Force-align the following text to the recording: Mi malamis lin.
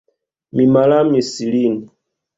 Mi 0.61 0.65
malamis 0.77 1.31
lin. 1.53 1.77